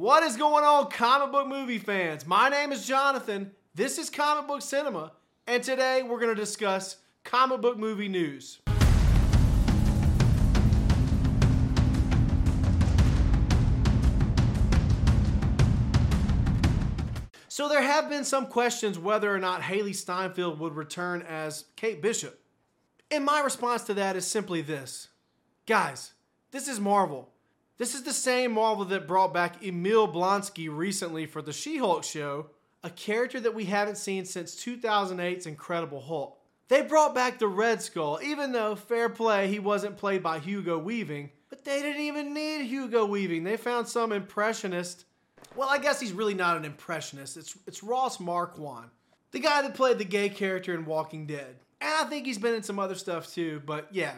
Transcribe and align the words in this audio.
What 0.00 0.22
is 0.22 0.38
going 0.38 0.64
on, 0.64 0.88
comic 0.90 1.30
book 1.30 1.46
movie 1.46 1.76
fans? 1.76 2.26
My 2.26 2.48
name 2.48 2.72
is 2.72 2.86
Jonathan. 2.86 3.50
This 3.74 3.98
is 3.98 4.08
Comic 4.08 4.48
Book 4.48 4.62
Cinema, 4.62 5.12
and 5.46 5.62
today 5.62 6.02
we're 6.02 6.18
going 6.18 6.34
to 6.34 6.40
discuss 6.40 6.96
comic 7.22 7.60
book 7.60 7.76
movie 7.76 8.08
news. 8.08 8.62
So, 17.48 17.68
there 17.68 17.82
have 17.82 18.08
been 18.08 18.24
some 18.24 18.46
questions 18.46 18.98
whether 18.98 19.30
or 19.30 19.38
not 19.38 19.60
Hailee 19.60 19.94
Steinfeld 19.94 20.60
would 20.60 20.76
return 20.76 21.20
as 21.28 21.66
Kate 21.76 22.00
Bishop. 22.00 22.40
And 23.10 23.22
my 23.22 23.42
response 23.42 23.82
to 23.82 23.92
that 23.92 24.16
is 24.16 24.26
simply 24.26 24.62
this 24.62 25.08
Guys, 25.66 26.14
this 26.52 26.68
is 26.68 26.80
Marvel. 26.80 27.34
This 27.80 27.94
is 27.94 28.02
the 28.02 28.12
same 28.12 28.52
Marvel 28.52 28.84
that 28.84 29.06
brought 29.06 29.32
back 29.32 29.64
Emil 29.64 30.06
Blonsky 30.06 30.68
recently 30.70 31.24
for 31.24 31.40
the 31.40 31.50
She 31.54 31.78
Hulk 31.78 32.04
show, 32.04 32.50
a 32.84 32.90
character 32.90 33.40
that 33.40 33.54
we 33.54 33.64
haven't 33.64 33.96
seen 33.96 34.26
since 34.26 34.54
2008's 34.54 35.46
Incredible 35.46 36.02
Hulk. 36.02 36.38
They 36.68 36.82
brought 36.82 37.14
back 37.14 37.38
the 37.38 37.48
Red 37.48 37.80
Skull, 37.80 38.20
even 38.22 38.52
though, 38.52 38.76
fair 38.76 39.08
play, 39.08 39.48
he 39.48 39.58
wasn't 39.58 39.96
played 39.96 40.22
by 40.22 40.40
Hugo 40.40 40.76
Weaving, 40.76 41.30
but 41.48 41.64
they 41.64 41.80
didn't 41.80 42.02
even 42.02 42.34
need 42.34 42.66
Hugo 42.66 43.06
Weaving. 43.06 43.44
They 43.44 43.56
found 43.56 43.88
some 43.88 44.12
impressionist. 44.12 45.06
Well, 45.56 45.70
I 45.70 45.78
guess 45.78 45.98
he's 45.98 46.12
really 46.12 46.34
not 46.34 46.58
an 46.58 46.66
impressionist. 46.66 47.38
It's, 47.38 47.56
it's 47.66 47.82
Ross 47.82 48.20
Marquand, 48.20 48.90
the 49.30 49.40
guy 49.40 49.62
that 49.62 49.74
played 49.74 49.96
the 49.96 50.04
gay 50.04 50.28
character 50.28 50.74
in 50.74 50.84
Walking 50.84 51.26
Dead. 51.26 51.56
And 51.80 51.94
I 51.94 52.04
think 52.10 52.26
he's 52.26 52.36
been 52.36 52.54
in 52.54 52.62
some 52.62 52.78
other 52.78 52.94
stuff 52.94 53.32
too, 53.32 53.62
but 53.64 53.88
yeah. 53.90 54.12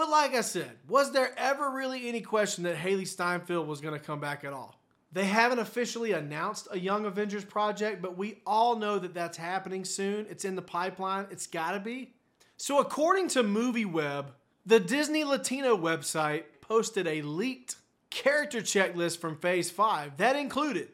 But 0.00 0.08
like 0.08 0.34
I 0.34 0.40
said, 0.40 0.70
was 0.88 1.12
there 1.12 1.34
ever 1.36 1.68
really 1.68 2.08
any 2.08 2.22
question 2.22 2.64
that 2.64 2.74
Hailee 2.74 3.06
Steinfeld 3.06 3.68
was 3.68 3.82
going 3.82 3.92
to 3.92 4.00
come 4.02 4.18
back 4.18 4.44
at 4.44 4.54
all? 4.54 4.80
They 5.12 5.26
haven't 5.26 5.58
officially 5.58 6.12
announced 6.12 6.68
a 6.70 6.78
Young 6.78 7.04
Avengers 7.04 7.44
project, 7.44 8.00
but 8.00 8.16
we 8.16 8.40
all 8.46 8.76
know 8.76 8.98
that 8.98 9.12
that's 9.12 9.36
happening 9.36 9.84
soon. 9.84 10.24
It's 10.30 10.46
in 10.46 10.56
the 10.56 10.62
pipeline. 10.62 11.26
It's 11.30 11.46
got 11.46 11.72
to 11.72 11.80
be. 11.80 12.14
So, 12.56 12.78
according 12.78 13.28
to 13.28 13.44
MovieWeb, 13.44 14.28
the 14.64 14.80
Disney 14.80 15.22
Latino 15.22 15.76
website 15.76 16.44
posted 16.62 17.06
a 17.06 17.20
leaked 17.20 17.76
character 18.08 18.62
checklist 18.62 19.18
from 19.18 19.36
Phase 19.36 19.70
5 19.70 20.16
that 20.16 20.34
included 20.34 20.88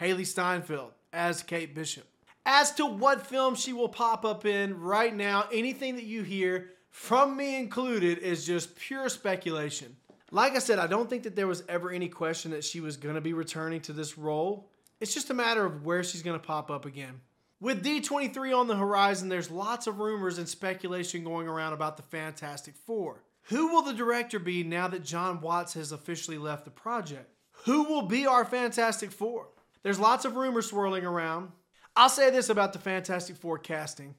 Hailee 0.00 0.26
Steinfeld 0.26 0.90
as 1.12 1.44
Kate 1.44 1.72
Bishop. 1.72 2.08
As 2.44 2.72
to 2.72 2.86
what 2.86 3.28
film 3.28 3.54
she 3.54 3.72
will 3.72 3.88
pop 3.88 4.24
up 4.24 4.44
in 4.44 4.80
right 4.80 5.14
now, 5.14 5.44
anything 5.52 5.94
that 5.94 6.04
you 6.04 6.24
hear, 6.24 6.70
from 6.90 7.36
me 7.36 7.56
included, 7.56 8.18
is 8.18 8.44
just 8.44 8.76
pure 8.76 9.08
speculation. 9.08 9.96
Like 10.30 10.54
I 10.54 10.58
said, 10.58 10.78
I 10.78 10.86
don't 10.86 11.08
think 11.10 11.24
that 11.24 11.34
there 11.34 11.46
was 11.46 11.64
ever 11.68 11.90
any 11.90 12.08
question 12.08 12.50
that 12.52 12.64
she 12.64 12.80
was 12.80 12.96
going 12.96 13.14
to 13.14 13.20
be 13.20 13.32
returning 13.32 13.80
to 13.82 13.92
this 13.92 14.16
role. 14.18 14.70
It's 15.00 15.14
just 15.14 15.30
a 15.30 15.34
matter 15.34 15.64
of 15.64 15.84
where 15.84 16.04
she's 16.04 16.22
going 16.22 16.38
to 16.38 16.46
pop 16.46 16.70
up 16.70 16.84
again. 16.84 17.20
With 17.60 17.84
D23 17.84 18.56
on 18.56 18.68
the 18.68 18.76
horizon, 18.76 19.28
there's 19.28 19.50
lots 19.50 19.86
of 19.86 19.98
rumors 19.98 20.38
and 20.38 20.48
speculation 20.48 21.24
going 21.24 21.48
around 21.48 21.72
about 21.72 21.96
the 21.96 22.02
Fantastic 22.02 22.74
Four. 22.74 23.22
Who 23.44 23.68
will 23.68 23.82
the 23.82 23.92
director 23.92 24.38
be 24.38 24.62
now 24.62 24.88
that 24.88 25.04
John 25.04 25.40
Watts 25.40 25.74
has 25.74 25.92
officially 25.92 26.38
left 26.38 26.64
the 26.64 26.70
project? 26.70 27.34
Who 27.64 27.84
will 27.84 28.02
be 28.02 28.26
our 28.26 28.44
Fantastic 28.44 29.10
Four? 29.10 29.48
There's 29.82 29.98
lots 29.98 30.24
of 30.24 30.36
rumors 30.36 30.66
swirling 30.66 31.04
around. 31.04 31.50
I'll 31.96 32.08
say 32.08 32.30
this 32.30 32.48
about 32.48 32.72
the 32.72 32.78
Fantastic 32.78 33.36
Four 33.36 33.58
casting. 33.58 34.14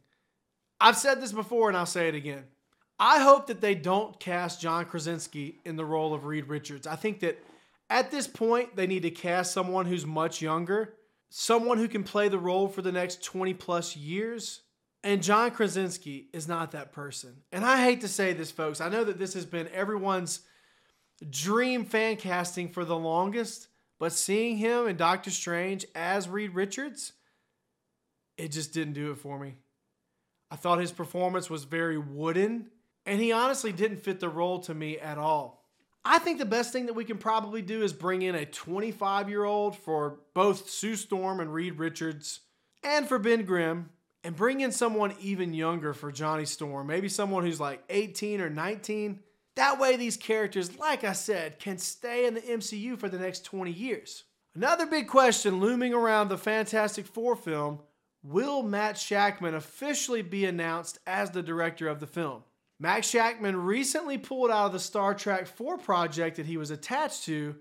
I've 0.79 0.97
said 0.97 1.21
this 1.21 1.31
before 1.31 1.69
and 1.69 1.77
I'll 1.77 1.85
say 1.85 2.07
it 2.07 2.15
again. 2.15 2.43
I 3.03 3.19
hope 3.19 3.47
that 3.47 3.61
they 3.61 3.73
don't 3.73 4.19
cast 4.19 4.61
John 4.61 4.85
Krasinski 4.85 5.57
in 5.65 5.75
the 5.75 5.83
role 5.83 6.13
of 6.13 6.25
Reed 6.25 6.47
Richards. 6.47 6.85
I 6.85 6.95
think 6.95 7.21
that 7.21 7.43
at 7.89 8.11
this 8.11 8.27
point, 8.27 8.75
they 8.75 8.85
need 8.85 9.01
to 9.01 9.09
cast 9.09 9.53
someone 9.53 9.87
who's 9.87 10.05
much 10.05 10.39
younger, 10.39 10.93
someone 11.31 11.79
who 11.79 11.87
can 11.87 12.03
play 12.03 12.29
the 12.29 12.37
role 12.37 12.67
for 12.67 12.83
the 12.83 12.91
next 12.91 13.23
20 13.23 13.55
plus 13.55 13.97
years. 13.97 14.61
And 15.03 15.23
John 15.23 15.49
Krasinski 15.49 16.27
is 16.31 16.47
not 16.47 16.73
that 16.73 16.91
person. 16.91 17.37
And 17.51 17.65
I 17.65 17.83
hate 17.83 18.01
to 18.01 18.07
say 18.07 18.33
this, 18.33 18.51
folks. 18.51 18.79
I 18.79 18.89
know 18.89 19.03
that 19.03 19.17
this 19.17 19.33
has 19.33 19.47
been 19.47 19.67
everyone's 19.73 20.41
dream 21.27 21.85
fan 21.85 22.17
casting 22.17 22.69
for 22.69 22.85
the 22.85 22.95
longest, 22.95 23.67
but 23.97 24.13
seeing 24.13 24.57
him 24.57 24.87
in 24.87 24.95
Doctor 24.95 25.31
Strange 25.31 25.87
as 25.95 26.29
Reed 26.29 26.53
Richards, 26.53 27.13
it 28.37 28.51
just 28.51 28.75
didn't 28.75 28.93
do 28.93 29.09
it 29.09 29.17
for 29.17 29.39
me. 29.39 29.55
I 30.51 30.55
thought 30.55 30.79
his 30.79 30.91
performance 30.91 31.49
was 31.49 31.63
very 31.63 31.97
wooden 31.97 32.69
and 33.05 33.19
he 33.19 33.31
honestly 33.31 33.71
didn't 33.71 34.03
fit 34.03 34.19
the 34.19 34.29
role 34.29 34.59
to 34.59 34.73
me 34.73 34.97
at 34.97 35.17
all. 35.17 35.61
I 36.03 36.17
think 36.17 36.39
the 36.39 36.45
best 36.45 36.73
thing 36.73 36.87
that 36.87 36.93
we 36.93 37.05
can 37.05 37.17
probably 37.17 37.61
do 37.61 37.83
is 37.83 37.93
bring 37.93 38.23
in 38.23 38.33
a 38.33 38.45
25 38.45 39.29
year 39.29 39.43
old 39.43 39.77
for 39.77 40.19
both 40.33 40.69
Sue 40.69 40.95
Storm 40.95 41.39
and 41.39 41.53
Reed 41.53 41.77
Richards, 41.77 42.39
and 42.83 43.07
for 43.07 43.19
Ben 43.19 43.43
Grimm, 43.45 43.89
and 44.23 44.35
bring 44.35 44.61
in 44.61 44.71
someone 44.71 45.13
even 45.21 45.53
younger 45.53 45.93
for 45.93 46.11
Johnny 46.11 46.45
Storm. 46.45 46.87
Maybe 46.87 47.07
someone 47.09 47.43
who's 47.43 47.59
like 47.59 47.83
18 47.89 48.41
or 48.41 48.49
19. 48.49 49.19
That 49.55 49.79
way, 49.79 49.95
these 49.95 50.17
characters, 50.17 50.79
like 50.79 51.03
I 51.03 51.13
said, 51.13 51.59
can 51.59 51.77
stay 51.77 52.25
in 52.25 52.33
the 52.33 52.41
MCU 52.41 52.97
for 52.97 53.09
the 53.09 53.19
next 53.19 53.45
20 53.45 53.71
years. 53.71 54.23
Another 54.55 54.85
big 54.85 55.07
question 55.07 55.59
looming 55.59 55.93
around 55.93 56.29
the 56.29 56.37
Fantastic 56.37 57.05
Four 57.05 57.35
film 57.35 57.79
will 58.23 58.63
Matt 58.63 58.95
Shakman 58.95 59.55
officially 59.55 60.21
be 60.21 60.45
announced 60.45 60.99
as 61.05 61.31
the 61.31 61.43
director 61.43 61.87
of 61.87 61.99
the 61.99 62.07
film? 62.07 62.43
Max 62.81 63.11
Shakman 63.11 63.63
recently 63.63 64.17
pulled 64.17 64.49
out 64.49 64.65
of 64.65 64.71
the 64.73 64.79
Star 64.79 65.13
Trek 65.13 65.45
4 65.45 65.77
project 65.77 66.37
that 66.37 66.47
he 66.47 66.57
was 66.57 66.71
attached 66.71 67.25
to, 67.25 67.55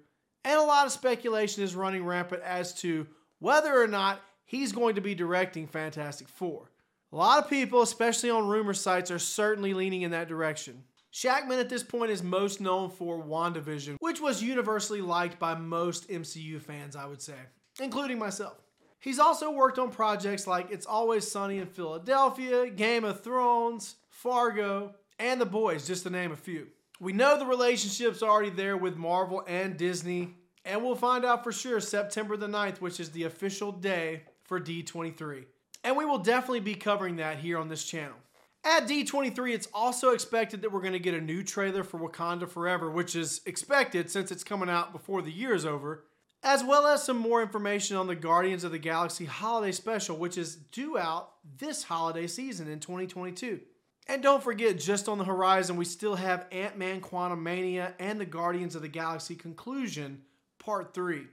and 0.46 0.58
a 0.58 0.62
lot 0.62 0.86
of 0.86 0.92
speculation 0.92 1.62
is 1.62 1.74
running 1.74 2.06
rampant 2.06 2.42
as 2.42 2.72
to 2.76 3.06
whether 3.38 3.78
or 3.78 3.86
not 3.86 4.22
he's 4.46 4.72
going 4.72 4.94
to 4.94 5.02
be 5.02 5.14
directing 5.14 5.66
Fantastic 5.66 6.26
Four. 6.26 6.70
A 7.12 7.16
lot 7.16 7.44
of 7.44 7.50
people, 7.50 7.82
especially 7.82 8.30
on 8.30 8.48
rumor 8.48 8.72
sites, 8.72 9.10
are 9.10 9.18
certainly 9.18 9.74
leaning 9.74 10.00
in 10.00 10.12
that 10.12 10.26
direction. 10.26 10.84
Shakman 11.12 11.60
at 11.60 11.68
this 11.68 11.82
point 11.82 12.10
is 12.10 12.22
most 12.22 12.62
known 12.62 12.88
for 12.88 13.22
WandaVision, 13.22 13.96
which 14.00 14.22
was 14.22 14.42
universally 14.42 15.02
liked 15.02 15.38
by 15.38 15.54
most 15.54 16.08
MCU 16.08 16.62
fans, 16.62 16.96
I 16.96 17.04
would 17.04 17.20
say, 17.20 17.36
including 17.78 18.18
myself. 18.18 18.56
He's 19.00 19.18
also 19.18 19.50
worked 19.50 19.78
on 19.78 19.90
projects 19.90 20.46
like 20.46 20.70
It's 20.70 20.86
Always 20.86 21.30
Sunny 21.30 21.58
in 21.58 21.66
Philadelphia, 21.66 22.70
Game 22.70 23.04
of 23.04 23.22
Thrones, 23.22 23.96
Fargo, 24.08 24.94
and 25.20 25.40
The 25.40 25.46
Boys, 25.46 25.86
just 25.86 26.02
to 26.04 26.10
name 26.10 26.32
a 26.32 26.36
few. 26.36 26.68
We 26.98 27.12
know 27.12 27.38
the 27.38 27.46
relationship's 27.46 28.22
already 28.22 28.50
there 28.50 28.76
with 28.76 28.96
Marvel 28.96 29.44
and 29.46 29.76
Disney, 29.76 30.34
and 30.64 30.82
we'll 30.82 30.96
find 30.96 31.24
out 31.24 31.44
for 31.44 31.52
sure 31.52 31.78
September 31.78 32.36
the 32.36 32.48
9th, 32.48 32.80
which 32.80 32.98
is 32.98 33.10
the 33.10 33.24
official 33.24 33.70
day 33.70 34.22
for 34.44 34.58
D23. 34.58 35.44
And 35.84 35.96
we 35.96 36.06
will 36.06 36.18
definitely 36.18 36.60
be 36.60 36.74
covering 36.74 37.16
that 37.16 37.38
here 37.38 37.58
on 37.58 37.68
this 37.68 37.84
channel. 37.84 38.16
At 38.64 38.88
D23, 38.88 39.54
it's 39.54 39.68
also 39.72 40.10
expected 40.10 40.62
that 40.62 40.72
we're 40.72 40.80
going 40.80 40.92
to 40.94 40.98
get 40.98 41.14
a 41.14 41.20
new 41.20 41.42
trailer 41.42 41.84
for 41.84 42.00
Wakanda 42.00 42.48
Forever, 42.48 42.90
which 42.90 43.14
is 43.14 43.42
expected 43.46 44.10
since 44.10 44.30
it's 44.30 44.44
coming 44.44 44.68
out 44.70 44.92
before 44.92 45.22
the 45.22 45.30
year 45.30 45.54
is 45.54 45.66
over, 45.66 46.04
as 46.42 46.64
well 46.64 46.86
as 46.86 47.02
some 47.02 47.16
more 47.18 47.42
information 47.42 47.96
on 47.96 48.06
the 48.06 48.14
Guardians 48.14 48.64
of 48.64 48.72
the 48.72 48.78
Galaxy 48.78 49.26
Holiday 49.26 49.72
Special, 49.72 50.16
which 50.16 50.38
is 50.38 50.56
due 50.56 50.96
out 50.96 51.32
this 51.58 51.84
holiday 51.84 52.26
season 52.26 52.68
in 52.68 52.80
2022. 52.80 53.60
And 54.10 54.24
don't 54.24 54.42
forget, 54.42 54.76
just 54.76 55.08
on 55.08 55.18
the 55.18 55.24
horizon, 55.24 55.76
we 55.76 55.84
still 55.84 56.16
have 56.16 56.48
Ant 56.50 56.76
Man 56.76 57.00
Quantumania 57.00 57.94
and 58.00 58.20
the 58.20 58.26
Guardians 58.26 58.74
of 58.74 58.82
the 58.82 58.88
Galaxy 58.88 59.36
Conclusion, 59.36 60.22
Part 60.58 60.94
3. 60.94 61.28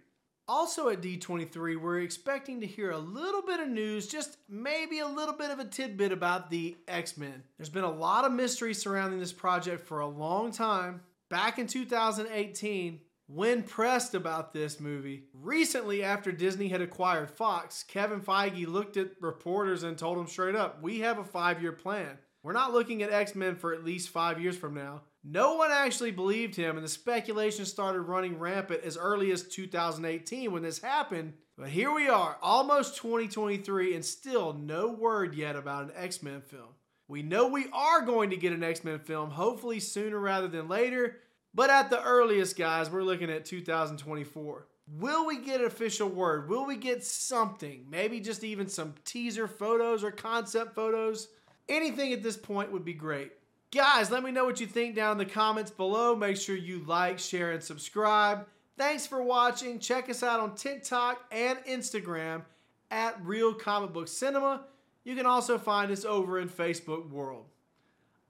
Also 0.48 0.90
at 0.90 1.02
D23, 1.02 1.82
we're 1.82 2.02
expecting 2.02 2.62
to 2.62 2.68
hear 2.68 2.92
a 2.92 3.00
little 3.00 3.42
bit 3.42 3.60
of 3.60 3.68
news, 3.68 4.06
just 4.06 4.38
maybe 4.48 5.00
a 5.00 5.08
little 5.08 5.34
bit 5.34 5.50
of 5.50 5.58
a 5.58 5.66
tidbit 5.66 6.12
about 6.12 6.52
the 6.52 6.78
X 6.88 7.18
Men. 7.18 7.42
There's 7.58 7.68
been 7.68 7.84
a 7.84 7.92
lot 7.92 8.26
of 8.26 8.32
mystery 8.32 8.76
surrounding 8.76 9.20
this 9.20 9.34
project 9.34 9.88
for 9.88 10.02
a 10.02 10.08
long 10.08 10.52
time. 10.52 11.02
Back 11.32 11.58
in 11.58 11.66
2018, 11.66 13.00
when 13.26 13.64
pressed 13.64 14.14
about 14.14 14.54
this 14.54 14.80
movie, 14.80 15.24
recently 15.34 16.04
after 16.04 16.32
Disney 16.32 16.68
had 16.68 16.82
acquired 16.82 17.32
Fox, 17.32 17.82
Kevin 17.82 18.22
Feige 18.22 18.68
looked 18.68 18.98
at 18.98 19.20
reporters 19.20 19.82
and 19.82 19.98
told 19.98 20.20
them 20.20 20.28
straight 20.28 20.56
up, 20.56 20.80
We 20.80 21.00
have 21.00 21.18
a 21.18 21.24
five 21.24 21.60
year 21.60 21.72
plan. 21.72 22.20
We're 22.48 22.54
not 22.54 22.72
looking 22.72 23.04
at 23.04 23.12
X 23.12 23.36
Men 23.36 23.58
for 23.58 23.74
at 23.74 23.84
least 23.84 24.08
five 24.08 24.42
years 24.42 24.56
from 24.56 24.74
now. 24.74 25.02
No 25.22 25.56
one 25.56 25.70
actually 25.70 26.12
believed 26.12 26.56
him, 26.56 26.78
and 26.78 26.86
the 26.86 26.90
speculation 26.90 27.66
started 27.66 28.04
running 28.04 28.40
rampant 28.40 28.86
as 28.86 28.96
early 28.96 29.32
as 29.32 29.44
2018 29.44 30.54
when 30.54 30.64
this 30.64 30.80
happened. 30.80 31.34
But 31.58 31.68
here 31.68 31.92
we 31.92 32.08
are, 32.08 32.38
almost 32.42 32.96
2023, 32.96 33.96
and 33.96 34.06
still 34.06 34.54
no 34.54 34.88
word 34.88 35.36
yet 35.36 35.58
about 35.58 35.84
an 35.84 35.92
X 35.94 36.24
Men 36.24 36.40
film. 36.40 36.70
We 37.10 37.22
know 37.22 37.48
we 37.48 37.66
are 37.74 38.06
going 38.06 38.30
to 38.30 38.38
get 38.38 38.54
an 38.54 38.64
X 38.64 38.82
Men 38.82 39.00
film, 39.00 39.32
hopefully 39.32 39.82
sooner 39.82 40.18
rather 40.18 40.48
than 40.48 40.70
later, 40.70 41.18
but 41.54 41.70
at 41.70 41.90
the 41.90 42.02
earliest, 42.02 42.58
guys, 42.58 42.90
we're 42.90 43.04
looking 43.04 43.30
at 43.30 43.44
2024. 43.44 44.68
Will 44.98 45.26
we 45.26 45.40
get 45.40 45.60
official 45.60 46.08
word? 46.08 46.48
Will 46.48 46.66
we 46.66 46.78
get 46.78 47.04
something? 47.04 47.88
Maybe 47.92 48.22
just 48.22 48.46
even 48.46 48.70
some 48.70 48.94
teaser 49.04 49.50
photos 49.50 50.02
or 50.02 50.12
concept 50.12 50.76
photos? 50.76 51.28
Anything 51.70 52.14
at 52.14 52.24
this 52.24 52.38
point 52.38 52.72
would 52.72 52.86
be 52.86 52.94
great. 52.94 53.32
Guys, 53.72 54.10
let 54.10 54.24
me 54.24 54.32
know 54.32 54.46
what 54.46 54.62
you 54.62 54.68
think 54.68 54.96
down 54.96 55.14
in 55.14 55.18
the 55.18 55.26
comments 55.26 55.72
below. 55.72 56.16
Make 56.16 56.38
sure 56.38 56.56
you 56.56 56.84
like, 56.88 57.20
share, 57.20 57.52
and 57.52 57.62
subscribe. 57.62 58.48
Thanks 58.78 59.06
for 59.06 59.22
watching. 59.22 59.80
Check 59.80 60.10
us 60.10 60.24
out 60.24 60.40
on 60.40 60.56
TikTok 60.56 61.22
and 61.32 61.60
Instagram 61.68 62.44
at 62.92 63.20
Real 63.26 63.54
Comic 63.54 63.92
Book 63.92 64.08
Cinema. 64.08 64.66
You 65.04 65.16
can 65.16 65.26
also 65.26 65.58
find 65.58 65.92
us 65.92 66.06
over 66.06 66.40
in 66.40 66.48
Facebook 66.48 67.10
World. 67.10 67.46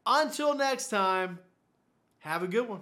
Until 0.05 0.55
next 0.55 0.89
time, 0.89 1.39
have 2.19 2.43
a 2.43 2.47
good 2.47 2.67
one. 2.67 2.81